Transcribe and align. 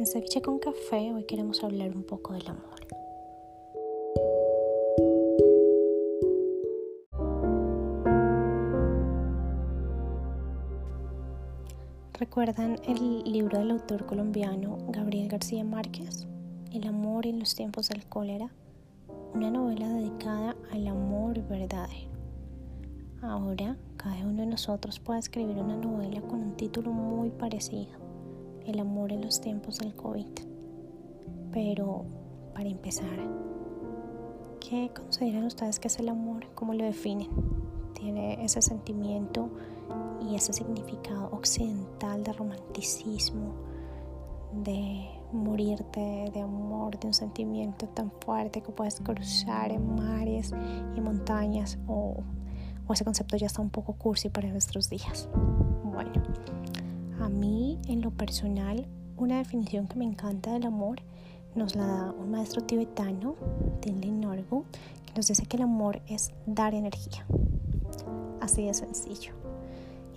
En 0.00 0.06
Ceviche 0.06 0.40
con 0.40 0.58
Café 0.58 1.12
hoy 1.12 1.24
queremos 1.24 1.62
hablar 1.62 1.94
un 1.94 2.04
poco 2.04 2.32
del 2.32 2.48
amor. 2.48 2.80
¿Recuerdan 12.18 12.78
el 12.88 13.24
libro 13.30 13.58
del 13.58 13.72
autor 13.72 14.06
colombiano 14.06 14.78
Gabriel 14.88 15.28
García 15.28 15.64
Márquez? 15.64 16.26
El 16.72 16.86
amor 16.86 17.26
en 17.26 17.38
los 17.38 17.54
tiempos 17.54 17.90
del 17.90 18.06
cólera. 18.06 18.50
Una 19.34 19.50
novela 19.50 19.86
dedicada 19.86 20.56
al 20.72 20.86
amor 20.86 21.46
verdadero. 21.46 22.08
Ahora, 23.20 23.76
cada 23.98 24.16
uno 24.24 24.40
de 24.40 24.46
nosotros 24.46 24.98
puede 24.98 25.18
escribir 25.18 25.58
una 25.58 25.76
novela 25.76 26.22
con 26.22 26.40
un 26.40 26.56
título 26.56 26.90
muy 26.90 27.28
parecido. 27.28 28.09
El 28.70 28.78
amor 28.78 29.10
en 29.10 29.22
los 29.22 29.40
tiempos 29.40 29.78
del 29.78 29.96
COVID. 29.96 30.28
Pero, 31.50 32.04
para 32.54 32.68
empezar, 32.68 33.18
¿qué 34.60 34.92
consideran 34.94 35.42
ustedes 35.42 35.80
que 35.80 35.88
es 35.88 35.98
el 35.98 36.08
amor? 36.08 36.46
¿Cómo 36.54 36.72
lo 36.72 36.84
definen? 36.84 37.30
¿Tiene 37.94 38.44
ese 38.44 38.62
sentimiento 38.62 39.50
y 40.22 40.36
ese 40.36 40.52
significado 40.52 41.30
occidental 41.32 42.22
de 42.22 42.32
romanticismo, 42.32 43.54
de 44.52 45.04
morirte 45.32 46.30
de 46.32 46.40
amor, 46.40 46.96
de 47.00 47.08
un 47.08 47.14
sentimiento 47.14 47.88
tan 47.88 48.12
fuerte 48.24 48.60
que 48.60 48.70
puedes 48.70 49.00
cruzar 49.00 49.72
en 49.72 49.96
mares 49.96 50.54
y 50.94 51.00
montañas 51.00 51.76
o, 51.88 52.18
o 52.86 52.92
ese 52.92 53.04
concepto 53.04 53.36
ya 53.36 53.48
está 53.48 53.62
un 53.62 53.70
poco 53.70 53.94
cursi 53.94 54.28
para 54.28 54.48
nuestros 54.48 54.88
días. 54.88 55.28
Bueno, 55.82 56.12
a 57.20 57.28
mí 57.28 57.78
en 57.88 58.00
lo 58.02 58.10
personal 58.10 58.86
una 59.16 59.38
definición 59.38 59.86
que 59.86 59.96
me 59.96 60.04
encanta 60.04 60.52
del 60.52 60.66
amor 60.66 61.00
nos 61.54 61.74
la 61.74 61.86
da 61.86 62.12
un 62.12 62.30
maestro 62.30 62.62
tibetano, 62.62 63.34
Tinley 63.80 64.10
Norgu, 64.10 64.64
que 65.06 65.12
nos 65.14 65.26
dice 65.26 65.46
que 65.46 65.56
el 65.56 65.64
amor 65.64 66.00
es 66.06 66.32
dar 66.46 66.74
energía. 66.74 67.26
Así 68.40 68.64
de 68.64 68.74
sencillo 68.74 69.34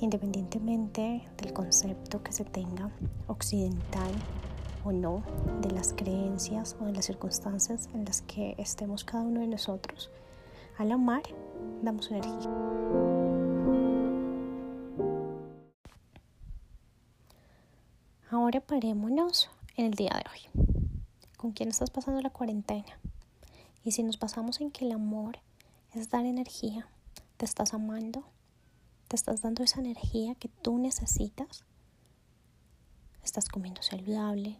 independientemente 0.03 1.23
del 1.37 1.53
concepto 1.53 2.21
que 2.21 2.33
se 2.33 2.43
tenga 2.43 2.91
occidental 3.27 4.11
o 4.83 4.91
no, 4.91 5.23
de 5.61 5.71
las 5.71 5.93
creencias 5.93 6.75
o 6.81 6.85
de 6.85 6.91
las 6.91 7.05
circunstancias 7.05 7.89
en 7.93 8.03
las 8.03 8.21
que 8.21 8.53
estemos 8.57 9.05
cada 9.05 9.23
uno 9.23 9.39
de 9.39 9.47
nosotros, 9.47 10.11
al 10.77 10.91
amar 10.91 11.23
damos 11.81 12.11
energía. 12.11 13.42
Ahora 18.53 18.67
parémonos 18.67 19.49
en 19.77 19.87
el 19.87 19.95
día 19.95 20.11
de 20.11 20.29
hoy. 20.29 20.67
¿Con 21.37 21.53
quién 21.53 21.69
estás 21.69 21.89
pasando 21.89 22.21
la 22.21 22.29
cuarentena? 22.29 22.99
Y 23.83 23.93
si 23.93 24.03
nos 24.03 24.19
basamos 24.19 24.61
en 24.61 24.69
que 24.69 24.85
el 24.85 24.91
amor 24.91 25.39
es 25.91 26.11
dar 26.11 26.23
energía, 26.27 26.87
te 27.37 27.45
estás 27.45 27.73
amando, 27.73 28.23
te 29.07 29.15
estás 29.15 29.41
dando 29.41 29.63
esa 29.63 29.79
energía 29.79 30.35
que 30.35 30.49
tú 30.49 30.77
necesitas. 30.77 31.63
Estás 33.23 33.49
comiendo 33.49 33.81
saludable, 33.81 34.59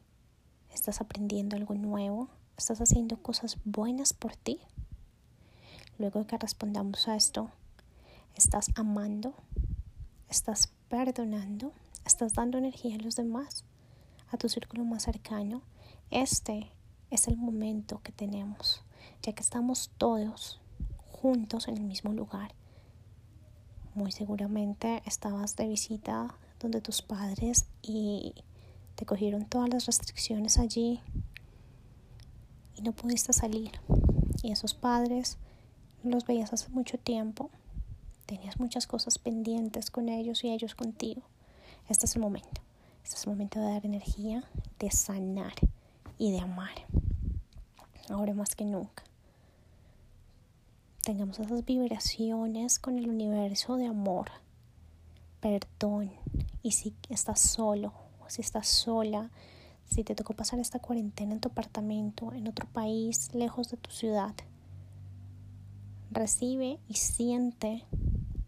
estás 0.74 1.00
aprendiendo 1.00 1.56
algo 1.56 1.76
nuevo, 1.76 2.30
estás 2.58 2.82
haciendo 2.82 3.22
cosas 3.22 3.60
buenas 3.64 4.14
por 4.14 4.36
ti. 4.36 4.60
Luego 6.00 6.18
de 6.18 6.26
que 6.26 6.40
respondamos 6.40 7.08
a 7.08 7.16
esto, 7.16 7.52
estás 8.34 8.72
amando, 8.74 9.36
estás 10.30 10.74
perdonando, 10.90 11.74
estás 12.08 12.34
dando 12.34 12.58
energía 12.58 12.96
a 12.96 13.04
los 13.04 13.16
demás, 13.16 13.66
a 14.34 14.38
tu 14.38 14.50
círculo 14.50 14.84
más 14.84 15.04
cercano. 15.04 15.62
Este 16.12 16.72
es 17.10 17.28
el 17.28 17.38
momento 17.38 18.02
que 18.04 18.12
tenemos, 18.12 18.84
ya 19.22 19.34
que 19.34 19.42
estamos 19.42 19.92
todos 19.98 20.60
juntos 21.08 21.68
en 21.68 21.78
el 21.78 21.84
mismo 21.84 22.14
lugar 22.14 22.54
muy 23.96 24.12
seguramente 24.12 25.04
estabas 25.06 25.56
de 25.56 25.68
visita 25.68 26.36
donde 26.60 26.82
tus 26.82 27.02
padres 27.02 27.66
y 27.82 28.34
te 28.96 29.06
cogieron 29.06 29.46
todas 29.46 29.70
las 29.70 29.86
restricciones 29.86 30.58
allí 30.58 31.00
y 32.76 32.82
no 32.82 32.92
pudiste 32.92 33.34
salir. 33.34 33.72
Y 34.42 34.52
esos 34.52 34.74
padres 34.74 35.38
los 36.04 36.26
veías 36.26 36.54
hace 36.54 36.70
mucho 36.70 36.98
tiempo, 36.98 37.50
tenías 38.26 38.60
muchas 38.60 38.88
cosas 38.88 39.20
pendientes 39.20 39.92
con 39.92 40.10
ellos 40.10 40.44
y 40.44 40.50
ellos 40.50 40.74
contigo. 40.74 41.22
Este 41.88 42.06
es 42.08 42.16
el 42.16 42.22
momento. 42.22 42.62
Este 43.04 43.16
es 43.16 43.24
el 43.26 43.32
momento 43.32 43.60
de 43.60 43.66
dar 43.66 43.86
energía, 43.86 44.44
de 44.80 44.92
sanar 44.92 45.54
y 46.18 46.32
de 46.32 46.40
amar. 46.40 46.88
Ahora 48.10 48.34
más 48.34 48.56
que 48.56 48.66
nunca 48.66 49.04
tengamos 51.04 51.38
esas 51.38 51.66
vibraciones 51.66 52.80
con 52.80 52.98
el 52.98 53.10
universo 53.10 53.76
de 53.76 53.88
amor, 53.88 54.32
perdón. 55.42 56.12
Y 56.62 56.72
si 56.72 56.96
estás 57.10 57.42
solo, 57.42 57.92
si 58.28 58.42
estás 58.42 58.68
sola, 58.68 59.30
si 59.86 60.06
te 60.06 60.16
tocó 60.16 60.34
pasar 60.34 60.60
esta 60.60 60.80
cuarentena 60.80 61.34
en 61.34 61.42
tu 61.42 61.50
apartamento, 61.50 62.32
en 62.32 62.48
otro 62.48 62.68
país, 62.68 63.34
lejos 63.34 63.70
de 63.70 63.78
tu 63.78 63.92
ciudad, 63.92 64.34
recibe 66.10 66.80
y 66.88 66.94
siente 66.94 67.84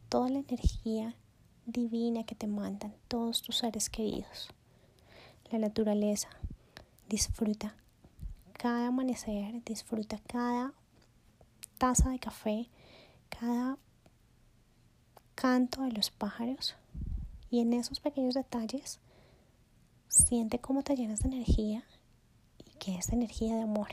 toda 0.07 0.29
la 0.29 0.39
energía 0.39 1.15
divina 1.65 2.23
que 2.23 2.35
te 2.35 2.47
mandan 2.47 2.93
todos 3.07 3.41
tus 3.41 3.57
seres 3.57 3.89
queridos. 3.89 4.49
La 5.51 5.59
naturaleza, 5.59 6.29
disfruta 7.09 7.75
cada 8.53 8.87
amanecer, 8.87 9.63
disfruta 9.63 10.19
cada 10.27 10.73
taza 11.77 12.09
de 12.09 12.19
café, 12.19 12.69
cada 13.29 13.77
canto 15.35 15.81
de 15.83 15.91
los 15.91 16.09
pájaros 16.09 16.75
y 17.49 17.59
en 17.59 17.73
esos 17.73 17.99
pequeños 17.99 18.33
detalles 18.33 18.99
siente 20.07 20.59
cómo 20.59 20.83
te 20.83 20.95
llenas 20.95 21.19
de 21.19 21.29
energía 21.29 21.83
y 22.57 22.77
que 22.77 22.95
es 22.95 23.09
energía 23.09 23.55
de 23.55 23.63
amor. 23.63 23.89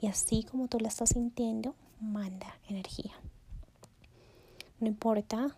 Y 0.00 0.06
así 0.06 0.44
como 0.44 0.68
tú 0.68 0.78
la 0.78 0.88
estás 0.88 1.10
sintiendo, 1.10 1.74
manda 2.00 2.58
energía. 2.68 3.12
No 4.80 4.88
importa 4.88 5.56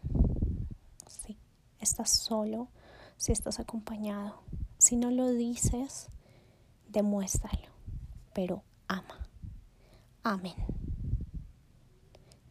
si 1.13 1.39
estás 1.79 2.11
solo, 2.11 2.69
si 3.17 3.33
estás 3.33 3.61
acompañado. 3.61 4.43
Si 4.79 4.97
no 4.97 5.11
lo 5.11 5.31
dices, 5.31 6.09
demuéstralo. 6.89 7.69
Pero 8.33 8.63
ama. 8.89 9.29
Amén. 10.23 10.55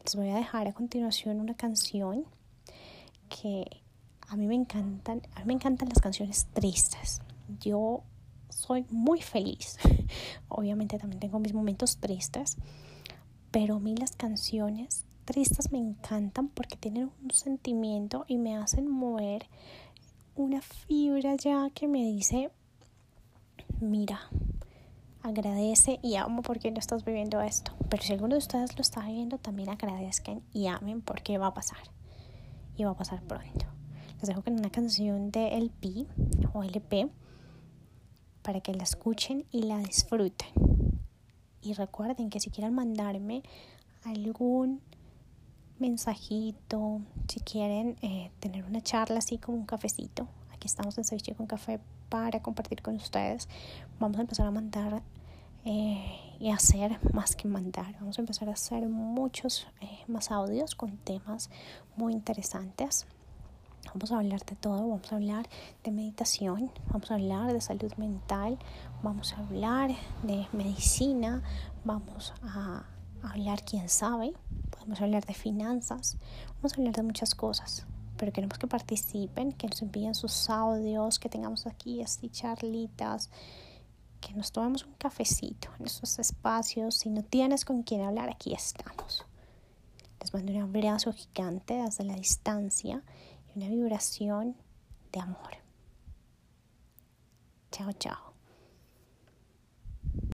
Les 0.04 0.16
voy 0.16 0.30
a 0.30 0.36
dejar 0.36 0.68
a 0.68 0.72
continuación 0.72 1.40
una 1.40 1.54
canción 1.54 2.24
que 3.28 3.82
a 4.28 4.36
mí 4.36 4.46
me 4.46 4.54
encantan, 4.54 5.22
a 5.34 5.40
mí 5.40 5.46
me 5.46 5.52
encantan 5.54 5.88
las 5.88 6.00
canciones 6.00 6.46
tristes. 6.52 7.22
Yo 7.60 8.02
soy 8.48 8.86
muy 8.90 9.20
feliz. 9.20 9.78
Obviamente 10.48 10.98
también 10.98 11.20
tengo 11.20 11.38
mis 11.38 11.54
momentos 11.54 11.98
tristes, 11.98 12.56
pero 13.50 13.76
a 13.76 13.80
mí 13.80 13.96
las 13.96 14.16
canciones 14.16 15.04
tristes 15.24 15.72
me 15.72 15.78
encantan 15.78 16.48
porque 16.48 16.76
tienen 16.76 17.10
un 17.22 17.30
sentimiento 17.30 18.24
y 18.28 18.38
me 18.38 18.56
hacen 18.56 18.88
mover 18.88 19.46
una 20.34 20.60
fibra 20.62 21.36
ya 21.36 21.70
que 21.70 21.88
me 21.88 22.04
dice, 22.04 22.50
mira, 23.80 24.20
agradece 25.22 26.00
y 26.02 26.16
amo 26.16 26.42
porque 26.42 26.70
no 26.70 26.78
estás 26.78 27.04
viviendo 27.04 27.40
esto. 27.40 27.72
Pero 27.88 28.02
si 28.02 28.12
alguno 28.12 28.34
de 28.34 28.38
ustedes 28.38 28.76
lo 28.76 28.82
está 28.82 29.06
viviendo, 29.06 29.38
también 29.38 29.68
agradezcan 29.68 30.42
y 30.52 30.66
amen 30.66 31.02
porque 31.02 31.38
va 31.38 31.48
a 31.48 31.54
pasar. 31.54 31.78
Y 32.76 32.84
va 32.84 32.90
a 32.90 32.96
pasar 32.96 33.22
pronto. 33.22 33.66
Les 34.18 34.28
dejo 34.28 34.42
con 34.42 34.54
una 34.54 34.70
canción 34.70 35.30
de 35.30 35.56
LP 35.56 36.06
o 36.52 36.62
LP 36.62 37.10
para 38.42 38.60
que 38.60 38.74
la 38.74 38.82
escuchen 38.82 39.44
y 39.50 39.62
la 39.62 39.78
disfruten. 39.78 40.48
Y 41.60 41.74
recuerden 41.74 42.30
que 42.30 42.40
si 42.40 42.50
quieren 42.50 42.74
mandarme 42.74 43.42
algún 44.04 44.80
mensajito, 45.82 47.00
si 47.28 47.40
quieren 47.40 47.96
eh, 48.02 48.30
tener 48.38 48.64
una 48.64 48.80
charla 48.80 49.18
así 49.18 49.36
como 49.36 49.58
un 49.58 49.66
cafecito, 49.66 50.28
aquí 50.52 50.68
estamos 50.68 50.96
en 50.96 51.04
Ceviche 51.04 51.34
con 51.34 51.46
Café 51.46 51.80
para 52.08 52.40
compartir 52.40 52.82
con 52.82 52.94
ustedes. 52.94 53.48
Vamos 53.98 54.18
a 54.18 54.22
empezar 54.22 54.46
a 54.46 54.52
mandar 54.52 55.02
eh, 55.64 56.36
y 56.38 56.50
hacer 56.50 56.98
más 57.12 57.34
que 57.34 57.48
mandar. 57.48 57.94
Vamos 57.98 58.16
a 58.18 58.22
empezar 58.22 58.48
a 58.48 58.52
hacer 58.52 58.88
muchos 58.88 59.66
eh, 59.80 60.04
más 60.06 60.30
audios 60.30 60.76
con 60.76 60.96
temas 60.98 61.50
muy 61.96 62.12
interesantes. 62.12 63.06
Vamos 63.92 64.12
a 64.12 64.18
hablar 64.18 64.44
de 64.44 64.54
todo, 64.54 64.88
vamos 64.88 65.12
a 65.12 65.16
hablar 65.16 65.48
de 65.82 65.90
meditación, 65.90 66.70
vamos 66.92 67.10
a 67.10 67.14
hablar 67.14 67.52
de 67.52 67.60
salud 67.60 67.92
mental, 67.96 68.56
vamos 69.02 69.32
a 69.32 69.38
hablar 69.38 69.90
de 70.22 70.46
medicina, 70.52 71.42
vamos 71.84 72.32
a 72.44 72.84
hablar, 73.22 73.64
quién 73.64 73.88
sabe, 73.88 74.32
podemos 74.70 75.00
hablar 75.00 75.24
de 75.24 75.34
finanzas, 75.34 76.16
vamos 76.56 76.72
a 76.72 76.76
hablar 76.76 76.94
de 76.94 77.02
muchas 77.02 77.34
cosas 77.34 77.86
pero 78.14 78.32
queremos 78.32 78.56
que 78.56 78.68
participen, 78.68 79.50
que 79.50 79.66
nos 79.66 79.82
envíen 79.82 80.14
sus 80.14 80.48
audios, 80.48 81.18
que 81.18 81.28
tengamos 81.28 81.66
aquí 81.66 82.02
así 82.02 82.28
charlitas 82.28 83.30
que 84.22 84.32
nos 84.32 84.52
tomemos 84.52 84.84
un 84.84 84.94
cafecito 84.94 85.68
en 85.78 85.86
estos 85.86 86.18
espacios. 86.18 86.94
Si 86.94 87.10
no 87.10 87.22
tienes 87.22 87.66
con 87.66 87.82
quién 87.82 88.02
hablar, 88.02 88.30
aquí 88.30 88.54
estamos. 88.54 89.26
Les 90.20 90.32
mando 90.32 90.52
un 90.52 90.62
abrazo 90.62 91.12
gigante 91.12 91.74
desde 91.74 92.04
la 92.04 92.14
distancia 92.14 93.02
y 93.48 93.58
una 93.58 93.68
vibración 93.68 94.56
de 95.12 95.20
amor. 95.20 95.56
Chao, 97.72 97.92
chao. 97.94 98.31